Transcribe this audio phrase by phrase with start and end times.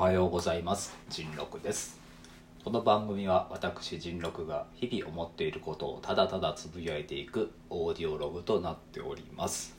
[0.00, 0.96] おはようございます。
[1.10, 2.00] 人六です。
[2.64, 9.76] この番組は私人六が日々思っていることをただただつぶやいていくオーディオログとなっております。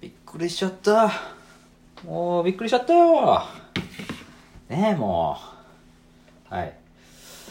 [0.00, 1.12] びっくりしちゃった。
[2.02, 3.42] もうびっくりしちゃったよ。
[4.70, 5.36] ねえも
[6.50, 6.54] う。
[6.54, 6.78] はい。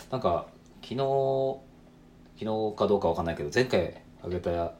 [0.09, 0.47] なんか
[0.81, 1.59] 昨日
[2.39, 4.73] 昨日かどうかわかんないけど前回あげた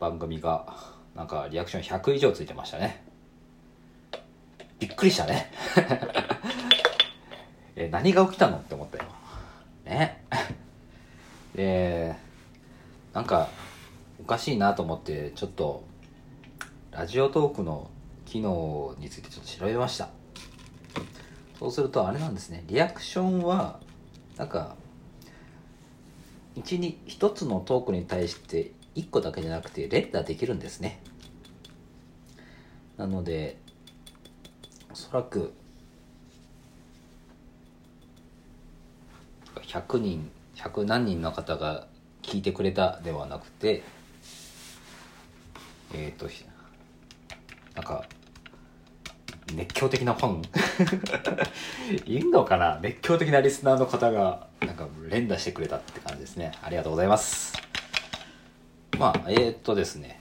[0.00, 0.64] 番組が
[1.14, 3.01] なんかリアクション100以上ついてましたね。
[4.82, 5.48] びっくりしたね。
[7.76, 9.04] え何が起きたのって思ったよ。
[9.84, 10.24] ね。
[11.54, 12.16] で
[13.14, 13.48] なんか
[14.20, 15.84] おかしいなと思ってちょっと
[16.90, 17.90] ラジオトークの
[18.26, 20.08] 機能についてちょっと調べました。
[21.60, 22.64] そうするとあれなんですね。
[22.66, 23.78] リアクションは
[24.36, 24.74] なんか
[26.56, 31.00] 1に1つのトークに対して1個だけじゃなくて連打できるんですね。
[32.96, 33.62] なので
[34.92, 35.54] おそらく
[39.56, 41.86] 100人100何人の方が
[42.20, 43.82] 聞いてくれたではなくて
[45.94, 46.26] えっ、ー、と
[47.74, 48.04] なんか
[49.54, 50.42] 熱狂的なファン？
[52.04, 52.78] いるのかな？
[52.82, 56.52] 熱狂的なリスナーの方がなんか連打してくれたって感じですね。
[56.62, 57.54] ありがとうございます。
[58.98, 60.20] まあえー、っとですね。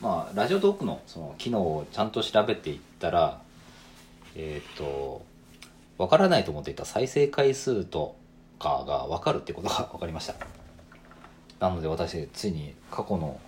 [0.00, 3.40] まあラジオトークのその機能をちゃんと調べていったら
[4.36, 5.24] えっ、と
[5.98, 8.16] わからないと思っていた再生回数と
[8.58, 10.34] かがわかるってことが分かりました。
[11.60, 13.40] なので私ついに過去の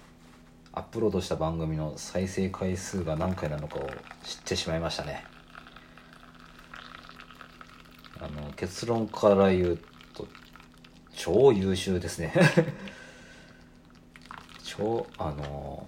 [0.73, 3.89] アップロードした番組の再生回数が何回なのかを
[4.25, 5.25] 知ってしまいましたね。
[8.21, 9.79] あの結論から言う
[10.15, 10.27] と
[11.13, 12.33] 超優秀ですね。
[14.63, 15.87] 超あの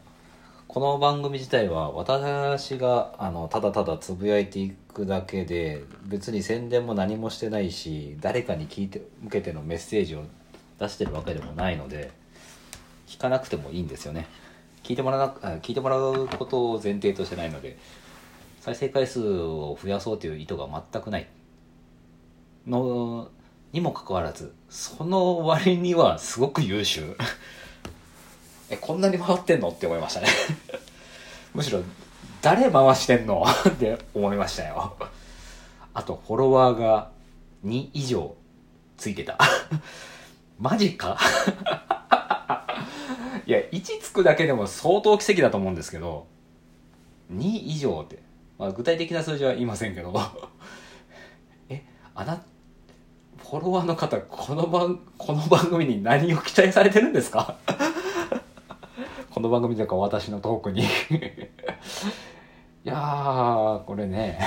[0.76, 10.24] この番組自体は私があのただただつぶやいていくだけで別に宣伝も何もしてないし誰かに聞いて向けてのメッセージを
[10.78, 12.10] 出してるわけでもないので
[13.06, 14.26] 聞かなくてもいいんですよね。
[14.82, 15.28] 聞いてもらう
[15.62, 17.78] 聞いてもらうことを前提としてないので
[18.60, 21.26] 再生回数を増やそうという意図が全くない。
[22.66, 23.30] の
[23.72, 27.16] にもかかわらずその割にはすごく優秀。
[28.68, 29.68] えこんなに回ってんの？
[29.68, 30.26] って思いましたね。
[31.56, 31.80] むしろ
[32.42, 33.42] 誰回してんの？
[33.68, 34.94] って思いましたよ。
[35.94, 37.10] あとフォロワーが
[37.64, 38.34] 2以上
[38.98, 39.38] ついてた。
[40.60, 41.16] マジか？
[43.46, 46.26] いや1つくだけでも相当奇跡だと思うんですけど
[47.32, 48.18] 2以上って、
[48.58, 50.12] まあ、具体的な数字は言いませんけど。
[51.70, 51.84] え
[52.14, 52.42] あな
[53.38, 57.56] フォロワーの方この番この番組に何を期待されてるんですか？
[59.36, 60.80] この番組とか私のトークに。
[60.82, 60.86] い
[62.84, 64.40] やーこれね。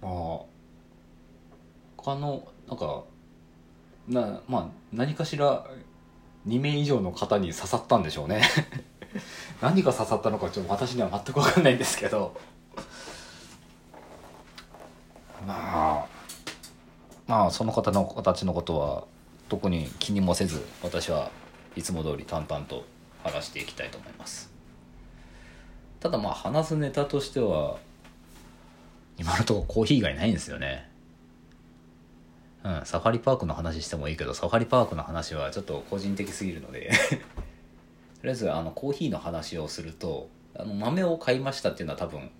[0.00, 0.10] まあ
[1.98, 3.02] 他のなんか
[4.08, 5.66] なまあ何かしら
[6.48, 8.40] 2名以上の方に刺さったんでしょうね。
[9.60, 12.40] 何が刺さったのかちょっと私には全く分かんないんですけど。
[15.46, 16.06] まあ
[17.26, 19.04] まあその方の形のことは
[19.50, 21.30] 特に気にもせず私は
[21.76, 22.84] いつも通り淡々と
[23.22, 24.50] 話していきたいと思います。
[26.00, 27.78] ただまあ話すネタとしては
[29.18, 30.88] 今のところコーヒー以外ないんですよね。
[32.64, 36.90] うんサファリパークの話してもいいけどサファリパークの話はちょっと個人的すぎるので。
[38.20, 42.30] とりあえずあのコーヒーの話をするとあの豆を買いましたっていうのは多分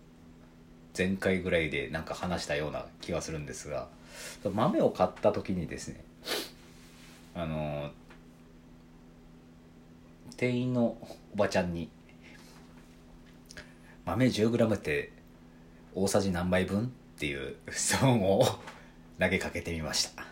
[0.97, 3.89] 前回ぐらいでなんか話したような気がするんですが
[4.45, 6.05] 豆を買った時にですね
[7.35, 7.91] あの
[10.41, 10.97] 店員の
[11.35, 11.91] おばちゃんに
[14.07, 15.13] 「豆 10g って
[15.95, 16.85] 大さじ何杯分?」
[17.17, 18.47] っていう 質問を
[19.19, 20.25] 投げかけてみました。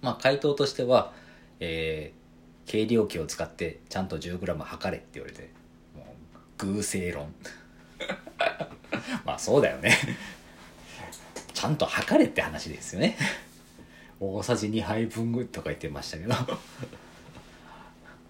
[0.00, 1.12] まあ回答としては、
[1.58, 5.50] えー、計量器を使ってちゃんと 10g 測れって言われて
[5.94, 6.16] も
[6.62, 7.34] う偶性論。
[9.26, 9.94] まあそうだよね。
[11.52, 13.18] ちゃんと測れって話ですよね。
[14.20, 16.34] 大さじ2杯分とか言ってましたけど。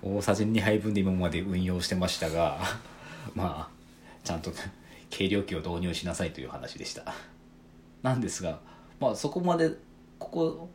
[0.03, 2.59] 大さじ2杯分で今まで運用してましたが
[3.35, 3.81] まあ
[4.25, 4.51] ちゃんと
[5.11, 7.15] 計量器を導入しなさいという話でした
[8.03, 8.61] なんですが
[8.99, 9.71] まあそこまで
[10.19, 10.71] ここ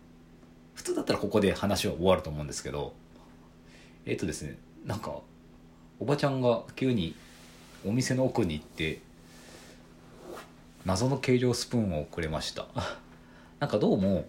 [0.76, 2.94] 普通だったらここで話は終わると思うんですけど
[4.06, 5.20] えっ、とですねなんか
[6.00, 7.16] おばちゃんが急に
[7.86, 9.00] お店の奥に行って
[10.86, 12.68] 謎の計量スプーンをくれました
[13.60, 14.26] なんかどうも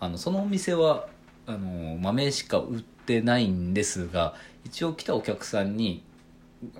[0.00, 1.08] あのそのお店は
[1.48, 4.34] あの豆しか売ってないんですが
[4.66, 6.04] 一応来たお客さんに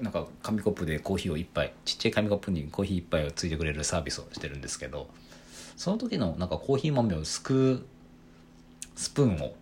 [0.03, 5.09] なんか紙コップでコーヒーを1杯ちっちゃい紙コップにコーヒー1杯をついてくれるサービスをしてるんですけど
[5.79, 7.83] その時のなんかコーヒー豆をすくう
[8.95, 9.55] スプーンを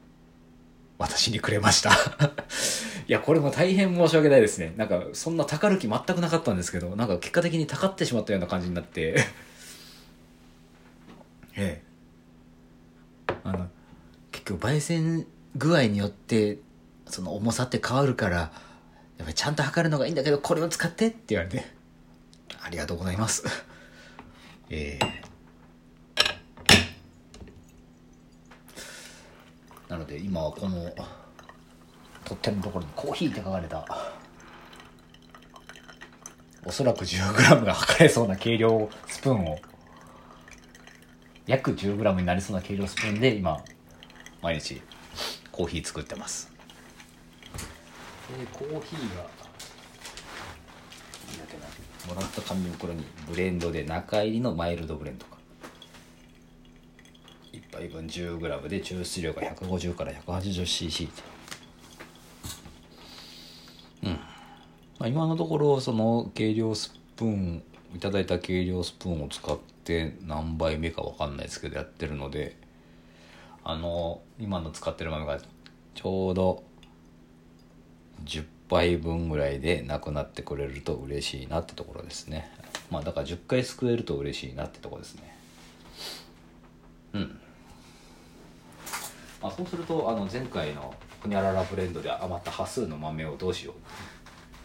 [0.98, 1.90] 私にくれました。
[3.06, 4.72] いやこれも大変申し訳ないですね。
[4.78, 9.14] なんかそんなたかる気全くなかったんですけどなんか結果的にたかってしまったような感じになって
[11.54, 13.68] ええあの
[14.56, 15.26] 焙煎
[15.56, 16.58] 具合によって
[17.06, 18.50] その重さって変わるからや
[19.22, 21.64] っぱりちゃんと測るのがいいんだけどこれを使ってって言われて
[22.62, 23.44] ありがとうございます。
[24.68, 25.26] ええ
[29.88, 30.92] なので今はこの
[32.24, 33.86] 取っ手のところにコーヒーって書かれた
[36.64, 39.60] おそらく 10g が測れそうな計量スプーンを
[41.46, 43.62] 約 10g になりそうな計量スプーンで今
[44.46, 44.80] 毎日
[45.50, 46.52] コーヒー作ってます。
[48.38, 49.26] でコーヒーが。
[52.06, 55.36] もらった紙袋にブレンドで中入りのマイルドブレンドか。
[57.52, 61.08] 1杯分 10g で抽出量が150から 180cc
[64.04, 64.18] うん、ま
[65.00, 67.64] あ、今のところその計量スプーン
[67.96, 72.64] いただいた計量スプーンを使って何杯目か分かんないですけどやってるので
[73.68, 76.62] あの今の使ってる豆がちょうど
[78.24, 82.48] 10杯分ぐらいでなくなってくれると嬉しいなってところですね。
[82.92, 85.36] まあだから10回すくえると嬉しいなってとこですね。
[87.14, 87.40] うん。
[89.42, 93.74] まあ、そうするとあの前回のホニャララブレンドで余った端数の豆をどうしよ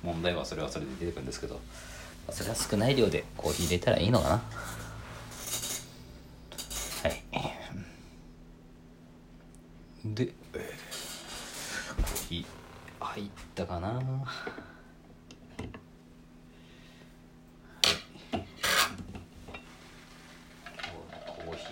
[0.04, 0.06] う。
[0.06, 1.60] 問題はそれはそれで出てくるんですけど。
[2.30, 4.44] それは少ない量でコーヒー入れたらいいのかな
[7.02, 7.24] はい
[10.14, 10.62] で、コー。
[12.32, 12.46] ヒー
[13.04, 13.26] 入っ
[13.56, 21.64] たかなコーヒ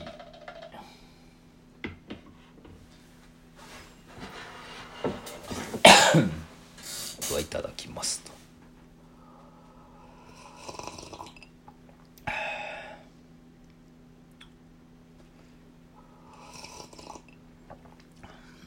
[7.32, 8.32] ーはいただきますと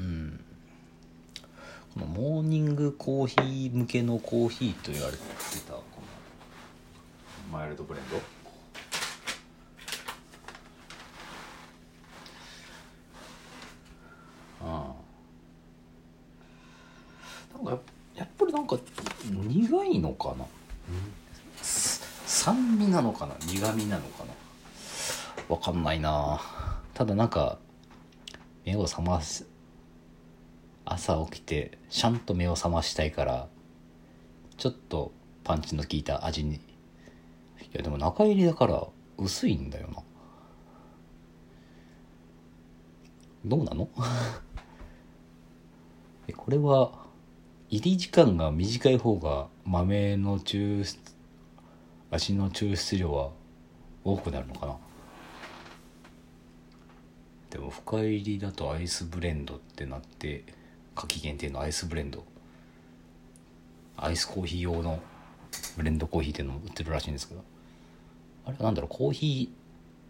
[0.01, 0.43] うん
[1.81, 5.19] このモーニングコーヒー向けのコーヒーと言われて
[5.67, 5.83] たこ
[7.53, 8.17] のマイルドブレンド。
[14.67, 14.95] あ
[17.55, 17.63] あ。
[17.65, 17.83] なんか
[18.15, 18.79] やっぱりなんか
[19.31, 20.47] 苦いのかな、
[21.63, 23.35] 酸味なのかな？
[23.47, 24.33] 苦味なのかな？
[25.55, 26.41] わかんないな。
[26.95, 27.59] ただなんか
[28.65, 29.47] 目を覚ます
[30.85, 33.49] 朝起きてシャンと目を覚ましたいから
[34.57, 35.13] ちょっと
[35.45, 36.57] パンチの効いた味に。
[36.57, 36.61] い
[37.73, 38.87] やでも中入りだから
[39.19, 40.03] 薄いんだよな。
[43.45, 43.89] どうなの？
[46.37, 46.93] これは
[47.69, 50.99] 入り時間が短い方が豆の抽出
[52.11, 53.31] 味の抽出量は
[54.05, 54.77] 多くなるのかな？
[57.51, 60.45] でも深入りだとアイスブレンドってなって
[60.95, 62.25] 夏季限定のアイスブレンド。
[63.97, 65.01] アイスコーヒー用の
[65.77, 67.45] ブレンドコーヒーっていうのも売ってるらしいんですけど。
[68.45, 69.53] あれはなんだろうコーヒ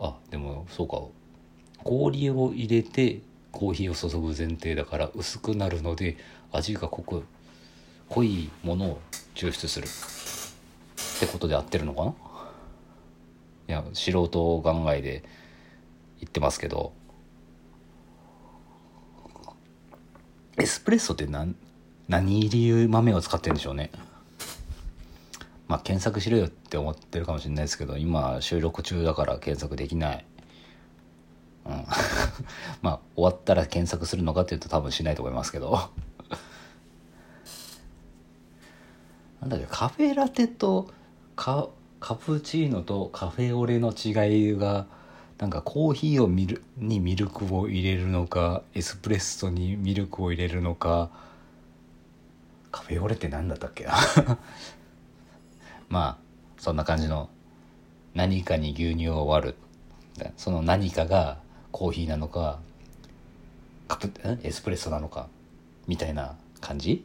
[0.00, 1.02] ーあでもそうか。
[1.84, 6.16] 氷を入れてコーヒーを注ぐ前提だから薄くなるので
[6.52, 7.24] 味が濃く
[8.08, 9.00] 濃いものを
[9.34, 9.86] 抽出する。
[9.86, 12.14] ってことで合ってるのかな？
[13.68, 15.22] いや素人考えで
[16.20, 16.92] 言ってますけど。
[20.58, 21.54] エスプレッソって何
[22.08, 23.90] 何入り豆を使ってるんでしょうね。
[25.68, 30.24] まあ検索しろよって思ってるかもしれないですけど今収録中だから検索できない。
[31.64, 31.72] うん。
[32.82, 35.78] まあ終わったら検索するのかっていうと多分しないと思いますけど。
[39.40, 40.90] なんだっけカフェラテと
[41.34, 41.68] カ
[41.98, 44.86] カプチーノとカフェオレの違いが
[45.42, 51.10] なんかコーヒーをミルにミルクを入れるのかエスプレッソにミルクを入れるのか。
[52.70, 53.82] カフェオレって何だったっけ？
[53.82, 53.92] な
[55.90, 56.18] まあ
[56.58, 57.28] そんな感じの
[58.14, 59.56] 何かに牛乳を割る。
[60.36, 61.40] その何かが
[61.72, 62.60] コーヒーなのか
[63.88, 64.12] カプ
[64.44, 65.28] エスプレッソなのか
[65.88, 67.04] みたいな感じ？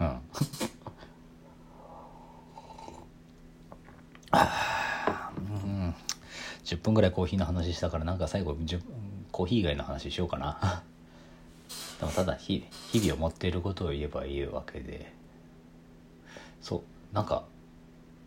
[0.00, 0.18] うんうん。
[6.68, 8.54] 10分ぐらいコーヒーの話したからなんか最後
[9.32, 10.82] コーヒー以外の話しようかな。
[11.98, 15.10] でもただ日日々思っていることを言えばいいわけで。
[16.60, 17.44] そうなんか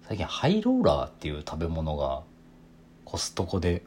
[0.08, 2.24] 最近ハイローラーっていう食べ物が
[3.06, 3.84] コストコで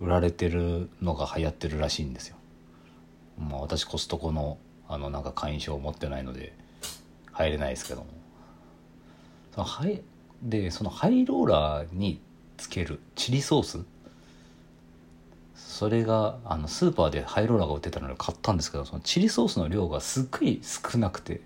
[0.00, 2.36] 売られてるのが流行ってるらしいんですよ。
[3.38, 4.56] まあ私コストコの
[4.88, 6.54] あのなんか会員証を持ってないので
[7.32, 8.06] 入れないですけども。
[9.52, 10.00] そのハイ
[10.42, 12.18] でそのハイローラーに
[12.62, 13.78] つけるチリソース？
[15.54, 21.40] それがあのスーパーでハイローラーが売ってたので買ったんですけどそのチリソースの量がすっごい少なくて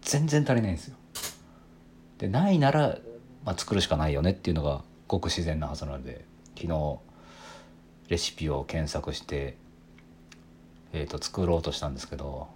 [0.00, 0.96] 全然足りないんですよ。
[2.18, 2.98] でないなら、
[3.44, 6.24] まあ、作るしかないよねっていうのがごく自然なはずなので
[6.56, 6.98] 昨日
[8.08, 9.56] レシピを検索して、
[10.92, 12.48] えー、と作ろうとしたんですけど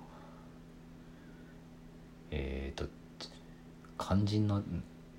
[2.31, 2.87] えっ、と
[3.99, 4.63] 肝心の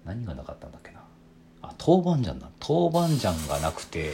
[0.06, 1.04] 何がなかったんだっけな。
[1.62, 4.14] あ豆板醤だ豆板醤がなくて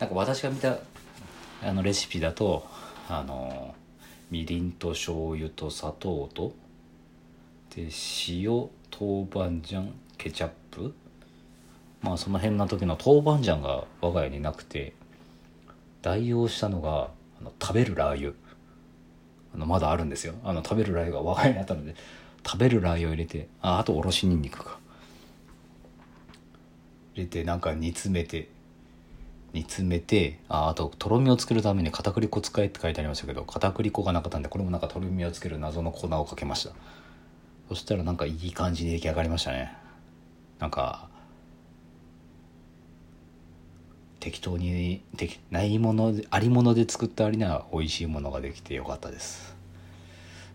[0.00, 0.78] なんか私が見た
[1.62, 2.66] あのレシピだと
[3.08, 3.74] あの
[4.30, 6.52] みりんと醤油と砂糖と
[7.76, 7.88] で
[8.28, 8.68] 塩
[9.00, 9.84] 豆板醤
[10.18, 10.94] ケチャップ。
[12.02, 14.92] まあその辺の時の豆板醤が我が家になくて
[16.02, 17.08] 代用したのが
[17.40, 18.32] あの食べるラー油。
[19.54, 20.34] あのまだあるんですよ。
[20.44, 21.94] あの食べるラー油が我が家にあったので
[22.44, 24.78] 食べるラー油を入れてああとおろしにんにくか。
[27.14, 28.48] 入れてなんか煮詰めて
[29.52, 36.74] 煮詰めてああととろみを作るために片栗粉使えって書いてありましたけど片栗粉がなかったんでこれもなんかとろみをつける謎の粉をかけました。
[37.68, 39.72] そしたらなんかいい感じに出来上がりましたね。
[40.58, 41.08] なんか
[44.20, 49.54] 適当にできないものでありもので作った割には美味しいものができてよかったです。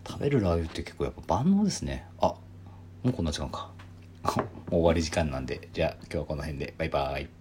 [0.06, 2.06] 食べるラー油って結構やっぱ万能ですね。
[2.20, 2.40] あも
[3.06, 3.70] うこんな時間か。
[4.70, 7.39] 終わり時間なんでじゃあ今日はこの辺でバイバーイ。